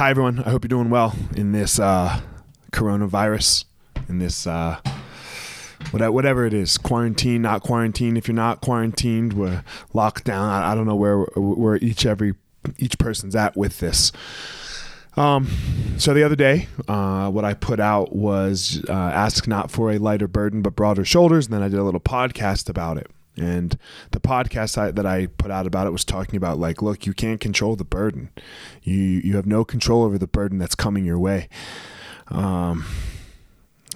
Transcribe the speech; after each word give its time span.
Hi, 0.00 0.08
everyone. 0.08 0.38
I 0.38 0.48
hope 0.48 0.64
you're 0.64 0.70
doing 0.70 0.88
well 0.88 1.14
in 1.36 1.52
this 1.52 1.78
uh, 1.78 2.22
coronavirus, 2.72 3.66
in 4.08 4.18
this 4.18 4.46
uh, 4.46 4.80
whatever 5.90 6.46
it 6.46 6.54
is, 6.54 6.78
quarantine, 6.78 7.42
not 7.42 7.60
quarantine. 7.62 8.16
If 8.16 8.26
you're 8.26 8.34
not 8.34 8.62
quarantined, 8.62 9.34
we're 9.34 9.62
locked 9.92 10.24
down. 10.24 10.48
I, 10.48 10.72
I 10.72 10.74
don't 10.74 10.86
know 10.86 10.96
where 10.96 11.18
where 11.36 11.76
each 11.76 12.06
every 12.06 12.32
each 12.78 12.96
person's 12.96 13.36
at 13.36 13.58
with 13.58 13.80
this. 13.80 14.10
Um, 15.18 15.48
so 15.98 16.14
the 16.14 16.22
other 16.22 16.34
day, 16.34 16.68
uh, 16.88 17.30
what 17.30 17.44
I 17.44 17.52
put 17.52 17.78
out 17.78 18.16
was 18.16 18.82
uh, 18.88 18.92
ask 18.92 19.46
not 19.46 19.70
for 19.70 19.90
a 19.90 19.98
lighter 19.98 20.28
burden 20.28 20.62
but 20.62 20.74
broader 20.74 21.04
shoulders, 21.04 21.44
and 21.44 21.52
then 21.52 21.62
I 21.62 21.68
did 21.68 21.78
a 21.78 21.84
little 21.84 22.00
podcast 22.00 22.70
about 22.70 22.96
it. 22.96 23.10
And 23.36 23.78
the 24.10 24.20
podcast 24.20 24.76
I, 24.76 24.90
that 24.90 25.06
I 25.06 25.26
put 25.26 25.50
out 25.50 25.66
about 25.66 25.86
it 25.86 25.90
was 25.90 26.04
talking 26.04 26.36
about 26.36 26.58
like, 26.58 26.82
look, 26.82 27.06
you 27.06 27.14
can't 27.14 27.40
control 27.40 27.76
the 27.76 27.84
burden. 27.84 28.30
You 28.82 28.94
you 28.94 29.36
have 29.36 29.46
no 29.46 29.64
control 29.64 30.02
over 30.02 30.18
the 30.18 30.26
burden 30.26 30.58
that's 30.58 30.74
coming 30.74 31.04
your 31.04 31.18
way. 31.18 31.48
Um, 32.28 32.84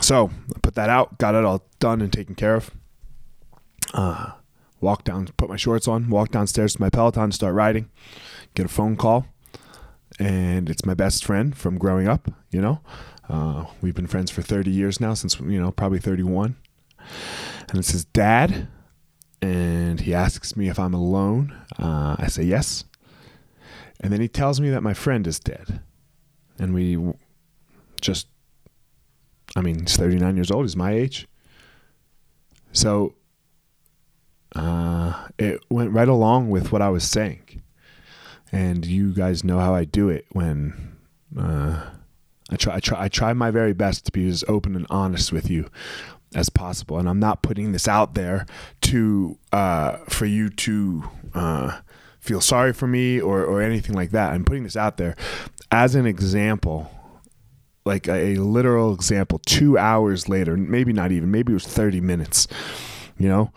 so 0.00 0.30
I 0.54 0.58
put 0.60 0.74
that 0.74 0.88
out, 0.88 1.18
got 1.18 1.34
it 1.34 1.44
all 1.44 1.64
done 1.80 2.00
and 2.00 2.12
taken 2.12 2.34
care 2.34 2.54
of. 2.54 2.70
Uh, 3.92 4.32
walk 4.80 5.04
down, 5.04 5.28
put 5.36 5.48
my 5.48 5.56
shorts 5.56 5.86
on, 5.88 6.08
walk 6.08 6.30
downstairs 6.30 6.74
to 6.74 6.80
my 6.80 6.90
Peloton, 6.90 7.32
start 7.32 7.54
riding. 7.54 7.90
Get 8.54 8.66
a 8.66 8.68
phone 8.68 8.96
call, 8.96 9.26
and 10.18 10.68
it's 10.68 10.84
my 10.84 10.94
best 10.94 11.24
friend 11.24 11.56
from 11.56 11.78
growing 11.78 12.06
up. 12.06 12.30
You 12.50 12.60
know, 12.60 12.80
uh, 13.28 13.66
we've 13.80 13.94
been 13.94 14.06
friends 14.06 14.30
for 14.30 14.42
30 14.42 14.70
years 14.70 15.00
now, 15.00 15.14
since 15.14 15.40
you 15.40 15.60
know 15.60 15.70
probably 15.70 15.98
31. 15.98 16.56
And 17.70 17.78
it 17.78 17.84
says, 17.84 18.04
"Dad." 18.04 18.68
And 19.42 20.00
he 20.00 20.14
asks 20.14 20.56
me 20.56 20.68
if 20.68 20.78
I'm 20.78 20.94
alone. 20.94 21.52
Uh, 21.76 22.14
I 22.18 22.28
say 22.28 22.44
yes. 22.44 22.84
And 24.00 24.12
then 24.12 24.20
he 24.20 24.28
tells 24.28 24.60
me 24.60 24.70
that 24.70 24.82
my 24.82 24.94
friend 24.94 25.26
is 25.26 25.40
dead. 25.40 25.80
And 26.58 26.72
we 26.72 27.12
just, 28.00 28.28
I 29.56 29.60
mean, 29.60 29.80
he's 29.80 29.96
39 29.96 30.36
years 30.36 30.50
old, 30.50 30.64
he's 30.64 30.76
my 30.76 30.92
age. 30.92 31.26
So 32.72 33.14
uh, 34.54 35.28
it 35.38 35.60
went 35.68 35.90
right 35.90 36.08
along 36.08 36.50
with 36.50 36.70
what 36.70 36.80
I 36.80 36.88
was 36.88 37.04
saying. 37.04 37.62
And 38.52 38.86
you 38.86 39.12
guys 39.12 39.42
know 39.42 39.58
how 39.58 39.74
I 39.74 39.84
do 39.84 40.08
it 40.08 40.26
when 40.32 40.96
uh, 41.36 41.84
I 42.50 42.56
try, 42.56 42.76
I 42.76 42.80
try, 42.80 43.02
I 43.02 43.08
try 43.08 43.32
my 43.32 43.50
very 43.50 43.72
best 43.72 44.06
to 44.06 44.12
be 44.12 44.28
as 44.28 44.44
open 44.46 44.76
and 44.76 44.86
honest 44.88 45.32
with 45.32 45.50
you 45.50 45.68
as 46.34 46.48
possible. 46.48 46.98
And 46.98 47.08
I'm 47.08 47.20
not 47.20 47.42
putting 47.42 47.72
this 47.72 47.88
out 47.88 48.14
there 48.14 48.46
to 48.82 49.38
uh, 49.52 49.98
for 50.08 50.26
you 50.26 50.48
to 50.50 51.04
uh, 51.34 51.80
feel 52.20 52.40
sorry 52.40 52.72
for 52.72 52.86
me 52.86 53.20
or 53.20 53.44
or 53.44 53.62
anything 53.62 53.94
like 53.94 54.10
that. 54.10 54.32
I'm 54.32 54.44
putting 54.44 54.64
this 54.64 54.76
out 54.76 54.96
there 54.96 55.16
as 55.70 55.94
an 55.94 56.06
example. 56.06 56.90
Like 57.84 58.06
a, 58.06 58.34
a 58.34 58.36
literal 58.36 58.94
example, 58.94 59.40
two 59.44 59.76
hours 59.76 60.28
later, 60.28 60.56
maybe 60.56 60.92
not 60.92 61.10
even, 61.10 61.32
maybe 61.32 61.50
it 61.50 61.54
was 61.54 61.66
30 61.66 62.00
minutes, 62.00 62.46
you 63.18 63.28
know, 63.28 63.52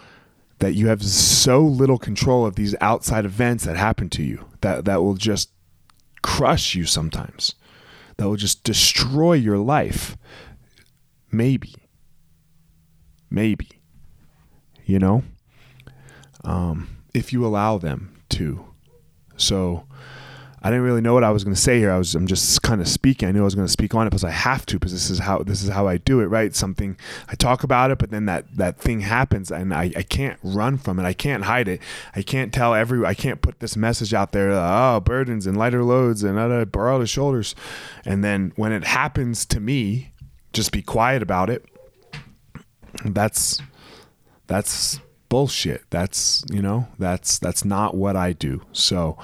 that 0.57 0.73
you 0.73 0.87
have 0.87 1.03
so 1.03 1.61
little 1.61 1.99
control 1.99 2.43
of 2.43 2.55
these 2.55 2.73
outside 2.81 3.23
events 3.23 3.65
that 3.65 3.77
happen 3.77 4.09
to 4.09 4.23
you 4.23 4.43
that, 4.61 4.85
that 4.85 5.03
will 5.03 5.13
just 5.13 5.51
crush 6.23 6.73
you 6.73 6.85
sometimes, 6.85 7.53
that 8.17 8.27
will 8.27 8.35
just 8.35 8.63
destroy 8.63 9.33
your 9.33 9.59
life. 9.59 10.17
Maybe 11.31 11.75
maybe 13.35 13.75
you 14.85 14.99
know? 14.99 15.23
Um, 16.43 16.97
if 17.13 17.33
you 17.33 17.45
allow 17.45 17.77
them 17.77 18.21
to. 18.29 18.65
So 19.37 19.85
i 20.61 20.69
didn't 20.69 20.83
really 20.83 21.01
know 21.01 21.13
what 21.13 21.23
i 21.23 21.29
was 21.29 21.43
going 21.43 21.53
to 21.53 21.61
say 21.61 21.77
here. 21.77 21.91
I 21.91 21.97
was 21.97 22.15
i'm 22.15 22.25
just 22.25 22.61
kind 22.63 22.81
of 22.81 22.87
speaking. 22.87 23.29
I 23.29 23.31
knew 23.31 23.41
i 23.41 23.43
was 23.43 23.53
going 23.55 23.67
to 23.67 23.71
speak 23.71 23.93
on 23.93 24.07
it 24.07 24.09
because 24.09 24.23
i 24.23 24.31
have 24.31 24.65
to 24.67 24.79
because 24.79 24.91
this 24.91 25.09
is 25.09 25.19
how 25.19 25.43
this 25.43 25.61
is 25.61 25.69
how 25.69 25.87
i 25.87 25.97
do 25.97 26.21
it 26.21 26.25
right? 26.25 26.55
Something 26.55 26.97
i 27.29 27.35
talk 27.35 27.63
about 27.63 27.91
it 27.91 27.99
but 27.99 28.09
then 28.09 28.25
that 28.25 28.55
that 28.55 28.79
thing 28.79 29.01
happens 29.01 29.51
and 29.51 29.73
i, 29.73 29.91
I 29.95 30.03
can't 30.03 30.39
run 30.43 30.77
from 30.77 30.99
it. 30.99 31.05
I 31.05 31.13
can't 31.13 31.43
hide 31.43 31.67
it. 31.67 31.81
I 32.15 32.21
can't 32.21 32.53
tell 32.53 32.73
every 32.73 33.05
i 33.05 33.13
can't 33.13 33.41
put 33.41 33.59
this 33.59 33.75
message 33.75 34.13
out 34.13 34.31
there 34.31 34.51
oh 34.51 34.99
burdens 35.01 35.45
and 35.45 35.57
lighter 35.57 35.83
loads 35.83 36.23
and 36.23 36.39
other 36.39 36.65
broader 36.65 37.07
shoulders. 37.07 37.53
And 38.03 38.23
then 38.23 38.53
when 38.55 38.71
it 38.71 38.85
happens 38.85 39.45
to 39.47 39.59
me 39.59 40.13
just 40.53 40.71
be 40.71 40.81
quiet 40.81 41.21
about 41.21 41.49
it 41.49 41.65
that's 43.13 43.61
that's 44.47 44.99
bullshit. 45.29 45.83
That's 45.89 46.45
you 46.51 46.61
know 46.61 46.87
that's 46.97 47.39
that's 47.39 47.65
not 47.65 47.95
what 47.95 48.15
I 48.15 48.33
do. 48.33 48.61
So 48.71 49.17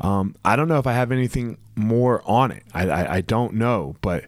um, 0.00 0.34
I 0.44 0.56
don't 0.56 0.68
know 0.68 0.78
if 0.78 0.86
I 0.86 0.92
have 0.92 1.12
anything 1.12 1.58
more 1.76 2.22
on 2.24 2.50
it. 2.50 2.64
I 2.74 2.88
I, 2.88 3.14
I 3.14 3.20
don't 3.20 3.54
know, 3.54 3.96
but 4.00 4.24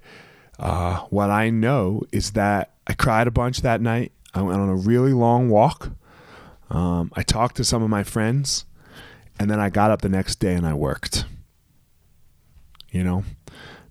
uh, 0.59 1.01
what 1.11 1.31
I 1.31 1.51
know 1.51 2.03
is 2.13 2.33
that 2.33 2.73
I 2.87 2.95
cried 2.95 3.27
a 3.27 3.33
bunch 3.33 3.63
that 3.63 3.81
night. 3.81 4.13
I 4.33 4.43
went 4.43 4.61
on 4.61 4.69
a 4.69 4.77
really 4.77 5.13
long 5.13 5.49
walk. 5.49 5.91
Um, 6.71 7.13
I 7.15 7.23
talked 7.23 7.57
to 7.57 7.65
some 7.65 7.83
of 7.83 7.91
my 7.91 8.03
friends, 8.03 8.65
and 9.39 9.51
then 9.51 9.61
I 9.61 9.71
got 9.71 9.91
up 9.91 10.03
the 10.03 10.09
next 10.09 10.37
day 10.37 10.55
and 10.55 10.67
I 10.67 10.75
worked. 10.75 11.25
You 12.91 13.03
know, 13.03 13.25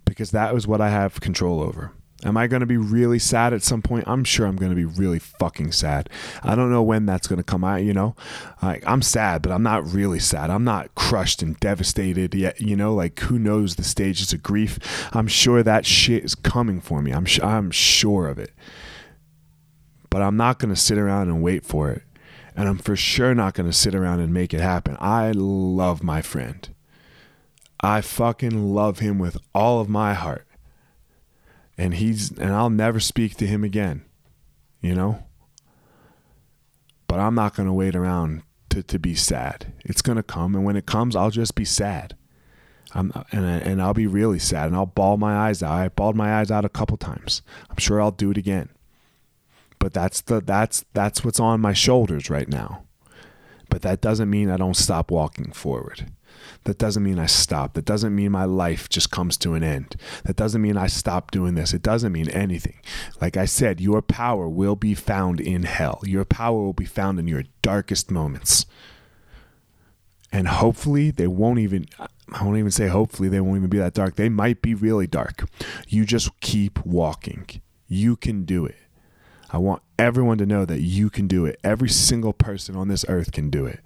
because 0.06 0.30
that 0.30 0.54
was 0.54 0.66
what 0.66 0.80
I 0.80 0.88
have 0.88 1.20
control 1.20 1.60
over. 1.60 1.92
Am 2.24 2.38
I 2.38 2.46
going 2.46 2.60
to 2.60 2.66
be 2.66 2.78
really 2.78 3.18
sad 3.18 3.52
at 3.52 3.62
some 3.62 3.82
point? 3.82 4.04
I'm 4.06 4.24
sure 4.24 4.46
I'm 4.46 4.56
going 4.56 4.70
to 4.70 4.76
be 4.76 4.84
really 4.84 5.18
fucking 5.18 5.72
sad. 5.72 6.08
I 6.42 6.54
don't 6.54 6.70
know 6.70 6.82
when 6.82 7.04
that's 7.04 7.26
going 7.26 7.36
to 7.36 7.44
come 7.44 7.62
out, 7.62 7.82
you 7.82 7.92
know? 7.92 8.16
Like 8.62 8.82
I'm 8.86 9.02
sad, 9.02 9.42
but 9.42 9.52
I'm 9.52 9.62
not 9.62 9.86
really 9.86 10.18
sad. 10.18 10.48
I'm 10.50 10.64
not 10.64 10.94
crushed 10.94 11.42
and 11.42 11.58
devastated 11.60 12.34
yet, 12.34 12.60
you 12.60 12.76
know? 12.76 12.94
Like 12.94 13.20
who 13.20 13.38
knows 13.38 13.76
the 13.76 13.84
stages 13.84 14.32
of 14.32 14.42
grief? 14.42 14.78
I'm 15.12 15.28
sure 15.28 15.62
that 15.62 15.84
shit 15.84 16.24
is 16.24 16.34
coming 16.34 16.80
for 16.80 17.02
me. 17.02 17.12
I'm 17.12 17.26
I'm 17.42 17.70
sure 17.70 18.28
of 18.28 18.38
it. 18.38 18.52
But 20.08 20.22
I'm 20.22 20.36
not 20.36 20.58
going 20.58 20.74
to 20.74 20.80
sit 20.80 20.96
around 20.96 21.28
and 21.28 21.42
wait 21.42 21.66
for 21.66 21.90
it. 21.90 22.02
And 22.56 22.68
I'm 22.68 22.78
for 22.78 22.96
sure 22.96 23.34
not 23.34 23.54
going 23.54 23.68
to 23.68 23.76
sit 23.76 23.94
around 23.94 24.20
and 24.20 24.32
make 24.32 24.54
it 24.54 24.60
happen. 24.60 24.96
I 25.00 25.32
love 25.34 26.02
my 26.02 26.22
friend. 26.22 26.68
I 27.80 28.00
fucking 28.00 28.72
love 28.72 29.00
him 29.00 29.18
with 29.18 29.36
all 29.54 29.80
of 29.80 29.88
my 29.88 30.14
heart 30.14 30.46
and 31.76 31.94
he's 31.94 32.30
and 32.30 32.52
I'll 32.52 32.70
never 32.70 33.00
speak 33.00 33.36
to 33.36 33.46
him 33.46 33.64
again. 33.64 34.04
You 34.80 34.94
know? 34.94 35.24
But 37.06 37.20
I'm 37.20 37.34
not 37.34 37.54
going 37.54 37.68
to 37.68 37.72
wait 37.72 37.94
around 37.94 38.42
to, 38.70 38.82
to 38.82 38.98
be 38.98 39.14
sad. 39.14 39.72
It's 39.84 40.02
going 40.02 40.16
to 40.16 40.22
come 40.22 40.54
and 40.54 40.64
when 40.64 40.76
it 40.76 40.86
comes 40.86 41.16
I'll 41.16 41.30
just 41.30 41.54
be 41.54 41.64
sad. 41.64 42.16
I'm 42.92 43.12
and 43.32 43.44
and 43.44 43.82
I'll 43.82 43.94
be 43.94 44.06
really 44.06 44.38
sad 44.38 44.66
and 44.66 44.76
I'll 44.76 44.86
bawl 44.86 45.16
my 45.16 45.34
eyes 45.48 45.62
out. 45.62 45.72
I 45.72 45.88
bawled 45.88 46.16
my 46.16 46.34
eyes 46.38 46.50
out 46.50 46.64
a 46.64 46.68
couple 46.68 46.96
times. 46.96 47.42
I'm 47.68 47.78
sure 47.78 48.00
I'll 48.00 48.12
do 48.12 48.30
it 48.30 48.38
again. 48.38 48.68
But 49.78 49.92
that's 49.92 50.20
the 50.20 50.40
that's 50.40 50.84
that's 50.92 51.24
what's 51.24 51.40
on 51.40 51.60
my 51.60 51.72
shoulders 51.72 52.30
right 52.30 52.48
now. 52.48 52.83
But 53.74 53.82
that 53.82 54.00
doesn't 54.00 54.30
mean 54.30 54.50
I 54.50 54.56
don't 54.56 54.76
stop 54.76 55.10
walking 55.10 55.50
forward. 55.50 56.12
That 56.62 56.78
doesn't 56.78 57.02
mean 57.02 57.18
I 57.18 57.26
stop. 57.26 57.74
That 57.74 57.84
doesn't 57.84 58.14
mean 58.14 58.30
my 58.30 58.44
life 58.44 58.88
just 58.88 59.10
comes 59.10 59.36
to 59.38 59.54
an 59.54 59.64
end. 59.64 59.96
That 60.22 60.36
doesn't 60.36 60.62
mean 60.62 60.76
I 60.76 60.86
stop 60.86 61.32
doing 61.32 61.56
this. 61.56 61.74
It 61.74 61.82
doesn't 61.82 62.12
mean 62.12 62.28
anything. 62.28 62.78
Like 63.20 63.36
I 63.36 63.46
said, 63.46 63.80
your 63.80 64.00
power 64.00 64.48
will 64.48 64.76
be 64.76 64.94
found 64.94 65.40
in 65.40 65.64
hell. 65.64 66.00
Your 66.04 66.24
power 66.24 66.56
will 66.56 66.72
be 66.72 66.84
found 66.84 67.18
in 67.18 67.26
your 67.26 67.42
darkest 67.62 68.12
moments. 68.12 68.64
And 70.30 70.46
hopefully, 70.46 71.10
they 71.10 71.26
won't 71.26 71.58
even, 71.58 71.86
I 71.98 72.44
won't 72.44 72.58
even 72.58 72.70
say 72.70 72.86
hopefully, 72.86 73.28
they 73.28 73.40
won't 73.40 73.56
even 73.56 73.70
be 73.70 73.78
that 73.78 73.94
dark. 73.94 74.14
They 74.14 74.28
might 74.28 74.62
be 74.62 74.74
really 74.74 75.08
dark. 75.08 75.48
You 75.88 76.04
just 76.04 76.40
keep 76.40 76.86
walking. 76.86 77.60
You 77.88 78.14
can 78.14 78.44
do 78.44 78.66
it. 78.66 78.76
I 79.50 79.58
want 79.58 79.82
everyone 79.98 80.38
to 80.38 80.46
know 80.46 80.64
that 80.64 80.80
you 80.80 81.10
can 81.10 81.26
do 81.26 81.46
it. 81.46 81.60
Every 81.62 81.88
single 81.88 82.32
person 82.32 82.76
on 82.76 82.88
this 82.88 83.04
earth 83.08 83.32
can 83.32 83.50
do 83.50 83.66
it. 83.66 83.80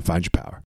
Find 0.00 0.24
your 0.24 0.30
power. 0.30 0.62